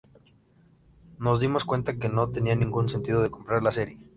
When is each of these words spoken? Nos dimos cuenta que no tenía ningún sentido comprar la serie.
Nos 1.19 1.39
dimos 1.41 1.63
cuenta 1.63 1.99
que 1.99 2.09
no 2.09 2.27
tenía 2.31 2.55
ningún 2.55 2.89
sentido 2.89 3.29
comprar 3.29 3.61
la 3.61 3.71
serie. 3.71 3.99